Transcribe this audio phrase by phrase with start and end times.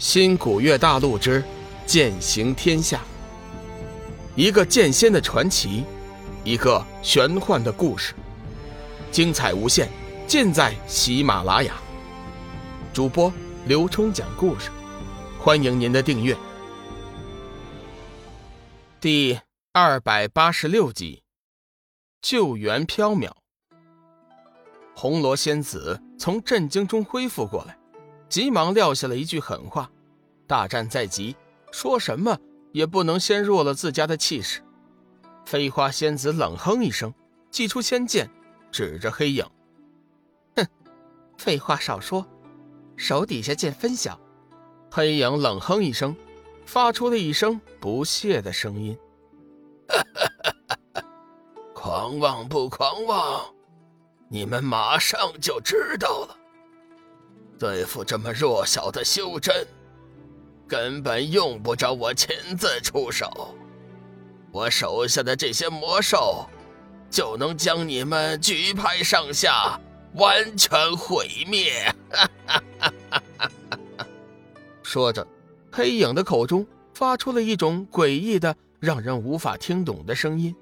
[0.00, 1.44] 新古月大陆之
[1.84, 3.02] 剑行天下，
[4.34, 5.84] 一个剑仙的传奇，
[6.42, 8.14] 一个玄幻的故事，
[9.12, 9.90] 精彩无限，
[10.26, 11.74] 尽在喜马拉雅。
[12.94, 13.30] 主播
[13.66, 14.70] 刘冲讲故事，
[15.38, 16.34] 欢迎您的订阅。
[19.02, 19.38] 第
[19.74, 21.22] 二百八十六集，
[22.22, 23.30] 救援缥缈。
[24.94, 27.76] 红罗仙子从震惊中恢复过来。
[28.30, 29.90] 急忙撂下了一句狠话
[30.46, 31.36] ：“大战在即，
[31.72, 32.38] 说什么
[32.72, 34.62] 也不能先弱了自家的气势。”
[35.44, 37.12] 飞花仙子冷哼一声，
[37.50, 38.30] 祭出仙剑，
[38.70, 39.44] 指着黑影
[40.54, 40.64] ：“哼，
[41.36, 42.24] 废话少说，
[42.96, 44.18] 手底下剑分晓。”
[44.92, 46.14] 黑影冷哼一声，
[46.64, 48.96] 发出了一声不屑的声音
[51.74, 53.44] ：“狂妄不狂妄？
[54.28, 56.36] 你们马上就知道了。”
[57.60, 59.54] 对付这么弱小的修真，
[60.66, 63.54] 根本用不着我亲自出手。
[64.50, 66.46] 我手下的这些魔兽，
[67.10, 69.78] 就能将你们举派上下
[70.14, 71.94] 完全毁灭。
[74.82, 75.26] 说着，
[75.70, 80.56] 黑影的口中发出了一种诡异的、让人无法听懂的声音，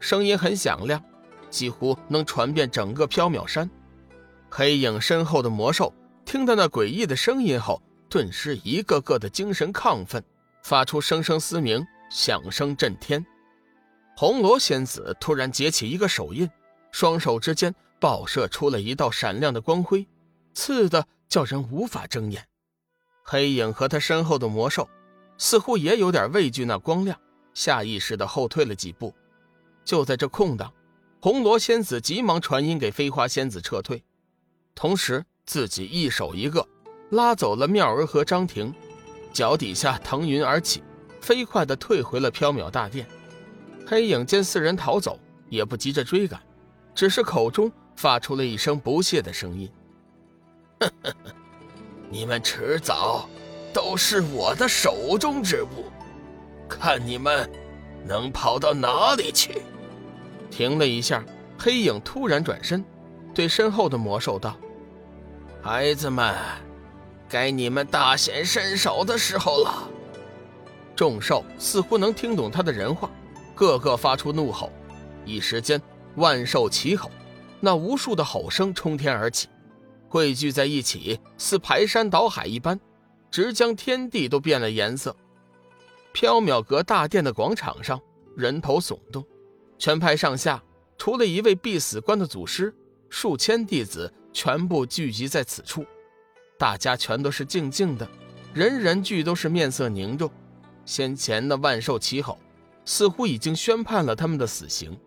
[0.00, 1.00] 声音很响亮，
[1.50, 3.70] 几乎能传遍整个缥缈山。
[4.50, 5.94] 黑影身后的魔兽。
[6.32, 10.24] 听到那诡异的声音后，顿时一个个的精神亢奋，
[10.62, 13.22] 发出声声嘶鸣，响声震天。
[14.16, 16.48] 红罗仙子突然结起一个手印，
[16.90, 20.08] 双手之间爆射出了一道闪亮的光辉，
[20.54, 22.42] 刺的叫人无法睁眼。
[23.22, 24.88] 黑影和他身后的魔兽
[25.36, 27.20] 似乎也有点畏惧那光亮，
[27.52, 29.14] 下意识的后退了几步。
[29.84, 30.72] 就在这空档，
[31.20, 34.02] 红罗仙子急忙传音给飞花仙子撤退，
[34.74, 35.26] 同时。
[35.52, 36.66] 自己一手一个，
[37.10, 38.72] 拉走了妙儿和张婷，
[39.34, 40.82] 脚底下腾云而起，
[41.20, 43.06] 飞快地退回了缥缈大殿。
[43.86, 46.40] 黑影见四人逃走，也不急着追赶，
[46.94, 49.70] 只是口中发出了一声不屑的声音
[52.08, 53.28] ：“你们迟早
[53.74, 55.92] 都是我的手中之物，
[56.66, 57.46] 看你们
[58.08, 59.60] 能跑到哪里去！”
[60.50, 61.22] 停了一下，
[61.58, 62.82] 黑影突然转身，
[63.34, 64.56] 对身后的魔兽道。
[65.64, 66.34] 孩子们，
[67.28, 69.88] 该你们大显身手的时候了。
[70.96, 73.08] 众兽似乎能听懂他的人话，
[73.54, 74.72] 个个发出怒吼。
[75.24, 75.80] 一时间，
[76.16, 77.08] 万兽齐吼，
[77.60, 79.48] 那无数的吼声冲天而起，
[80.08, 82.80] 汇聚在一起，似排山倒海一般，
[83.30, 85.14] 直将天地都变了颜色。
[86.12, 88.00] 缥缈阁大殿的广场上，
[88.36, 89.24] 人头耸动，
[89.78, 90.60] 全派上下，
[90.98, 92.74] 除了一位必死关的祖师，
[93.08, 94.12] 数千弟子。
[94.32, 95.84] 全部聚集在此处，
[96.58, 98.08] 大家全都是静静的，
[98.54, 100.30] 人人俱都是面色凝重。
[100.84, 102.38] 先前的万兽齐吼，
[102.84, 104.98] 似乎已经宣判了他们的死刑。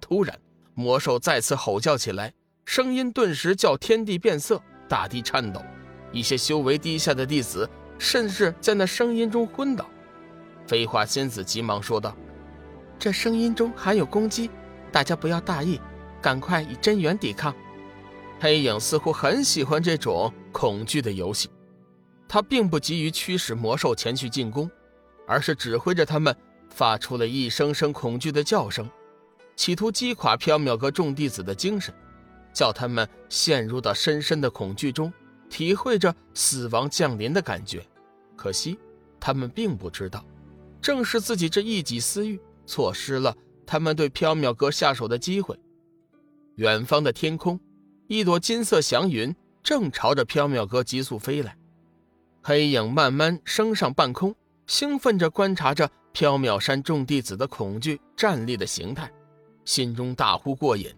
[0.00, 0.38] 突然，
[0.74, 2.32] 魔兽再次吼叫起来，
[2.64, 5.62] 声音顿时叫天地变色，大地颤抖。
[6.10, 7.68] 一些修为低下的弟子
[7.98, 9.88] 甚至在那声音中昏倒。
[10.66, 12.14] 飞花仙子急忙说道
[12.98, 14.50] ：“这声音中含有攻击，
[14.90, 15.80] 大家不要大意，
[16.20, 17.54] 赶快以真元抵抗。”
[18.42, 21.48] 黑影似乎很喜欢这种恐惧的游戏，
[22.26, 24.68] 他并不急于驱使魔兽前去进攻，
[25.28, 26.36] 而是指挥着他们
[26.68, 28.90] 发出了一声声恐惧的叫声，
[29.54, 31.94] 企图击垮缥缈阁众弟子的精神，
[32.52, 35.12] 叫他们陷入到深深的恐惧中，
[35.48, 37.86] 体会着死亡降临的感觉。
[38.34, 38.76] 可惜，
[39.20, 40.26] 他们并不知道，
[40.80, 45.56] 正是自己这一己私欲，错失了他们对缥缈阁下手的机会。
[46.56, 47.60] 远方的天空。
[48.12, 51.56] 一朵金色祥云正朝着缥缈阁急速飞来，
[52.42, 54.34] 黑影慢慢升上半空，
[54.66, 59.10] 兴奋着观察着缥缈山众弟子的恐惧站立的形态，
[59.64, 60.94] 心中大呼过瘾。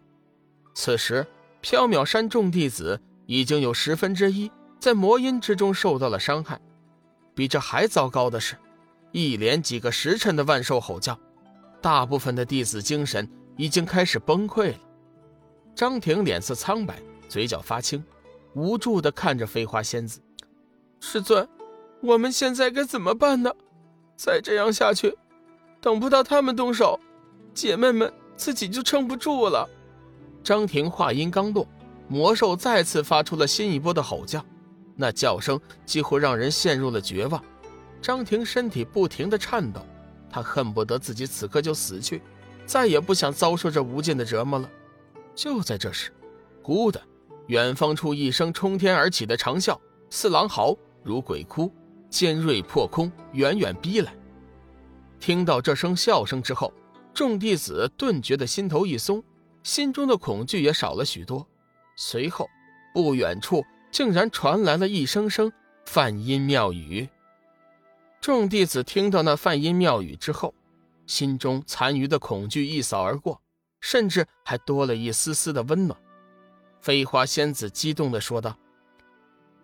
[0.74, 1.24] 此时，
[1.62, 6.60] 缥缈山众弟子已经有十分之一在魔音之中受到了伤害。
[7.32, 8.56] 比这还糟糕的是，
[9.12, 11.16] 一连几个时辰的万兽吼叫，
[11.80, 14.78] 大部分的弟子精神已经开始崩溃了。
[15.74, 18.02] 张婷脸色苍白，嘴角发青，
[18.54, 20.20] 无助地看着飞花仙子
[21.00, 21.46] ：“师尊，
[22.00, 23.50] 我们现在该怎么办呢？
[24.16, 25.16] 再这样下去，
[25.80, 27.00] 等不到他们动手，
[27.52, 29.68] 姐妹们自己就撑不住了。”
[30.44, 31.66] 张婷话音刚落，
[32.06, 34.44] 魔兽再次发出了新一波的吼叫，
[34.94, 37.42] 那叫声几乎让人陷入了绝望。
[38.00, 39.84] 张婷身体不停地颤抖，
[40.30, 42.22] 她恨不得自己此刻就死去，
[42.64, 44.70] 再也不想遭受这无尽的折磨了。
[45.34, 46.12] 就在这时，
[46.62, 47.02] 忽的，
[47.48, 49.78] 远方处一声冲天而起的长啸，
[50.10, 51.72] 似狼嚎，如鬼哭，
[52.08, 54.14] 尖锐破空，远远逼来。
[55.18, 56.72] 听到这声笑声之后，
[57.12, 59.22] 众弟子顿觉得心头一松，
[59.62, 61.46] 心中的恐惧也少了许多。
[61.96, 62.48] 随后，
[62.92, 65.50] 不远处竟然传来了一声声
[65.86, 67.08] 梵音妙语。
[68.20, 70.54] 众弟子听到那梵音妙语之后，
[71.06, 73.40] 心中残余的恐惧一扫而过，
[73.84, 76.00] 甚至还多了一丝丝的温暖。
[76.80, 78.56] 飞花仙子激动地说道：“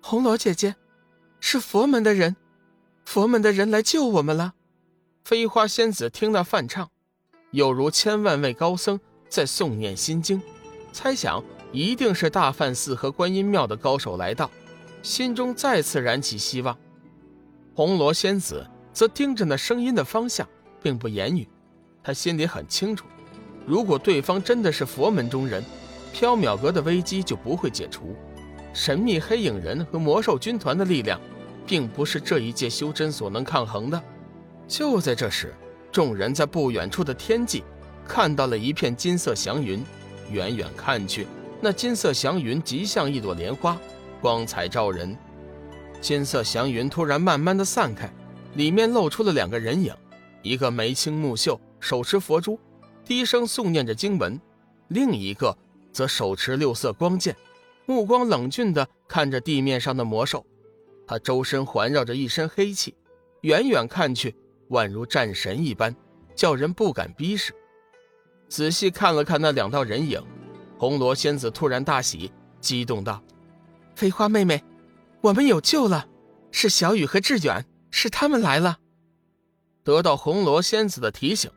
[0.03, 0.77] 红罗姐姐，
[1.41, 2.37] 是佛门的人，
[3.07, 4.53] 佛门的人来救我们了。”
[5.25, 6.91] 飞花仙子听那梵唱，
[7.51, 9.01] 有如千万位高僧
[9.31, 10.43] 在诵念心经，
[10.93, 11.43] 猜想
[11.73, 14.51] 一定是大梵寺和观音庙的高手来到，
[15.03, 16.79] 心中再次燃起希望。
[17.75, 20.47] 红罗仙子则盯着那声音的方向，
[20.83, 21.49] 并不言语。
[22.03, 23.07] 她心里很清楚，
[23.71, 25.63] 如果对方真的是佛门中人，
[26.13, 28.17] 缥缈阁的危机就不会解除。
[28.75, 31.21] 神秘黑影人和魔兽军团的力量，
[31.65, 34.03] 并不是这一届修真所能抗衡的。
[34.67, 35.55] 就在这时，
[35.93, 37.63] 众人在不远处的天际
[38.05, 39.81] 看到了一片金色祥云。
[40.33, 41.29] 远远看去，
[41.61, 43.79] 那金色祥云极像一朵莲花，
[44.21, 45.17] 光彩照人。
[46.01, 48.13] 金色祥云突然慢慢的散开，
[48.55, 49.95] 里面露出了两个人影，
[50.43, 52.59] 一个眉清目秀，手持佛珠，
[53.11, 54.39] 低声诵念着经文；
[54.87, 55.59] 另一个
[55.93, 57.37] 则手持六色光剑，
[57.85, 60.47] 目光冷峻的看着地面上的魔兽。
[61.09, 62.95] 他周身环绕着一身黑气，
[63.41, 64.33] 远远看去，
[64.69, 65.93] 宛如战神一般，
[66.37, 67.53] 叫人不敢逼视。
[68.49, 70.23] 仔细看了看那两道人影，
[70.79, 72.31] 红罗仙子突然大喜，
[72.61, 73.21] 激动道
[73.97, 74.63] ：“飞花妹妹！”
[75.21, 76.07] 我们有救了，
[76.53, 78.79] 是小雨和志远，是他们来了。
[79.83, 81.51] 得到红罗仙子的提醒，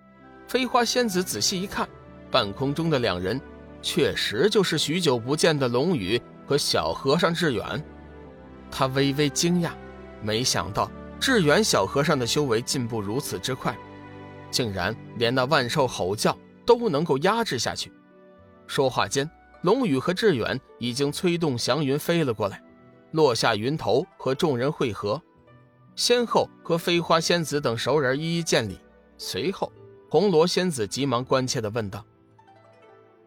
[0.54, 1.90] 飞花仙子仔细一看，
[2.30, 3.42] 半空中的两人
[3.82, 7.84] 确实就是许久不见的龙宇和小和尚志远。
[8.70, 9.72] 他微微惊讶，
[10.22, 13.76] 没想到志远小和尚的修为进步如此之快，
[14.52, 17.92] 竟然连那万兽吼叫都能够压制下去。
[18.68, 19.28] 说话间，
[19.64, 22.62] 龙宇和志远已经催动祥云飞了过来。
[23.14, 25.20] 落下云头和众人会合，
[25.96, 28.78] 先后和飞花仙子等熟人一一见礼。
[29.18, 29.72] 随后，
[30.14, 32.06] 红罗仙子急忙关切地问道：“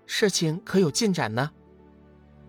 [0.06, 1.50] 事情可有进展呢？”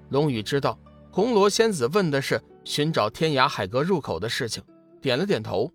[0.09, 0.77] 龙宇知道
[1.09, 4.63] 红罗仙子问的是寻找天涯海阁入口的事情，
[5.01, 5.71] 点了点头：“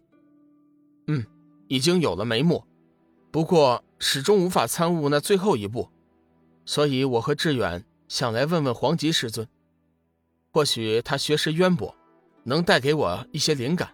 [1.11, 1.27] 嗯，
[1.67, 2.65] 已经有了眉目，
[3.33, 5.89] 不过始终无法参悟那最后一步，
[6.65, 9.45] 所以我和志远想来问问黄吉师尊。”
[10.55, 11.93] 或许他学识渊博，
[12.45, 13.93] 能带给我一些灵感。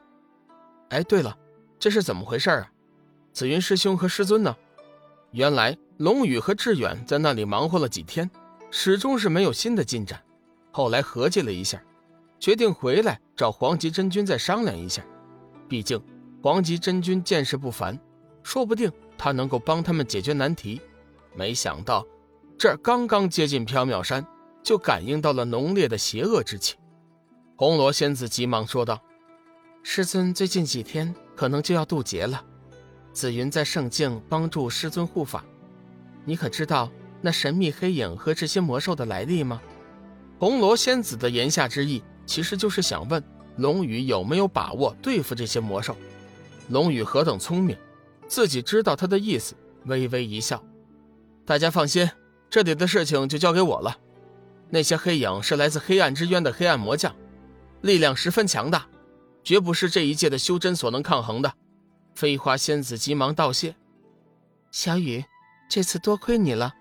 [0.90, 1.38] 哎，对了，
[1.78, 2.70] 这是怎么回事啊？
[3.38, 4.56] 紫云师兄和师尊呢？
[5.30, 8.28] 原来龙宇和志远在那里忙活了几天，
[8.68, 10.20] 始终是没有新的进展。
[10.72, 11.80] 后来合计了一下，
[12.40, 15.04] 决定回来找黄极真君再商量一下。
[15.68, 16.02] 毕竟
[16.42, 17.96] 黄极真君见识不凡，
[18.42, 20.80] 说不定他能够帮他们解决难题。
[21.32, 22.04] 没想到
[22.58, 24.26] 这刚刚接近缥缈山。
[24.64, 26.74] 就感应到了浓烈的邪恶之气，
[27.54, 29.00] 红罗仙子急忙说道
[29.84, 32.44] ：“师尊最近几天可能就要渡劫了，
[33.18, 35.44] 紫云在圣境帮助师尊护法，
[36.24, 36.88] 你可知道
[37.20, 39.60] 那神秘黑影和这些魔兽的来历吗？”
[40.38, 43.20] 红罗仙子的言下之意其实就是想问
[43.56, 45.96] 龙宇有没有把握对付这些魔兽。
[46.68, 47.76] 龙宇何等聪明，
[48.28, 50.62] 自己知道他的意思，微微一笑
[51.44, 52.08] ：“大家放心，
[52.48, 53.98] 这里的事情就交给我了。”
[54.70, 57.12] 那些黑影是来自黑暗之渊的黑暗魔将，
[57.80, 58.86] 力量十分强大，
[59.42, 61.52] 绝不是这一届的修真所能抗衡的。
[62.18, 63.76] 飞花仙子急忙道谢
[64.72, 65.24] ：“小雨，
[65.70, 66.74] 这次多亏你了，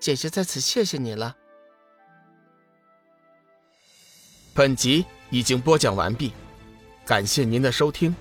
[0.00, 1.36] 姐姐在此谢谢你了。”
[4.52, 6.32] 本集已经播讲完毕，
[7.06, 8.12] 感谢您的收听，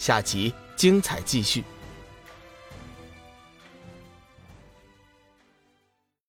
[0.00, 1.62] 下集精彩继续。